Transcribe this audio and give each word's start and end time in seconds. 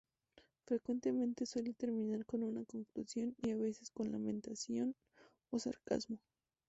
Frecuentemente, 0.65 1.45
suele 1.45 1.75
terminar 1.75 2.25
con 2.25 2.41
una 2.41 2.65
conclusión, 2.65 3.35
y 3.39 3.51
a 3.51 3.55
veces, 3.55 3.91
con 3.91 4.11
lamentación 4.11 4.95
o 5.53 5.59
sarcasmo. 5.59 6.17